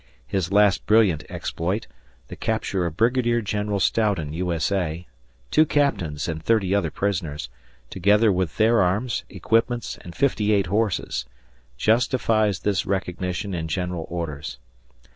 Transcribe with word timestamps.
His 0.25 0.51
last 0.51 0.87
brilliant 0.87 1.23
exploit 1.29 1.85
the 2.27 2.35
capture 2.35 2.87
of 2.87 2.97
Brigadier 2.97 3.39
General 3.39 3.79
Stoughton, 3.79 4.33
U. 4.33 4.51
S. 4.51 4.71
A., 4.71 5.05
two 5.51 5.63
captains, 5.63 6.27
and 6.27 6.41
thirty 6.41 6.73
other 6.73 6.89
prisoners, 6.89 7.49
together 7.91 8.31
with 8.31 8.57
their 8.57 8.81
arms, 8.81 9.23
equipments, 9.29 9.99
and 10.01 10.15
fifty 10.15 10.53
eight 10.53 10.65
horses 10.65 11.25
justifies 11.77 12.61
this 12.61 12.83
recognition 12.87 13.53
in 13.53 13.67
General 13.67 14.07
Orders. 14.09 14.57